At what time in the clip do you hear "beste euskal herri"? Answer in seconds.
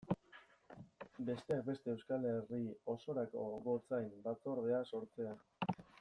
1.67-2.61